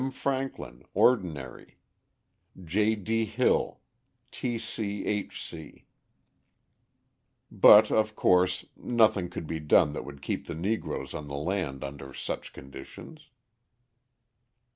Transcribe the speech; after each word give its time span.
FRANKLIN, 0.09 0.81
Ordinary 0.95 1.77
J. 2.59 2.95
D. 2.95 3.23
HILL, 3.25 3.81
T. 4.31 4.57
C. 4.57 5.05
H. 5.05 5.45
C. 5.47 5.85
But, 7.51 7.91
of 7.91 8.15
course, 8.15 8.65
nothing 8.75 9.29
could 9.29 9.45
be 9.45 9.59
done 9.59 9.93
that 9.93 10.03
would 10.03 10.23
keep 10.23 10.47
the 10.47 10.55
Negroes 10.55 11.13
on 11.13 11.27
the 11.27 11.35
land 11.37 11.83
under 11.83 12.15
such 12.15 12.51
conditions. 12.51 13.29